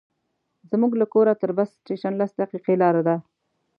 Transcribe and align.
زموږ 0.71 0.91
له 1.01 1.05
کوره 1.13 1.33
تر 1.41 1.51
بس 1.57 1.69
سټېشن 1.79 2.13
لس 2.21 2.31
دقیقې 2.41 2.75
لاره 2.81 3.01
ده. 3.07 3.15